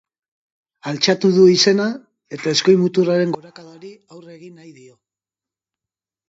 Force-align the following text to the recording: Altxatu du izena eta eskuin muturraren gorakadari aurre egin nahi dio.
Altxatu 0.91 1.29
du 1.35 1.43
izena 1.55 1.85
eta 2.37 2.53
eskuin 2.53 2.79
muturraren 2.85 3.35
gorakadari 3.37 3.93
aurre 4.17 4.35
egin 4.39 4.57
nahi 4.63 4.73
dio. 4.81 4.97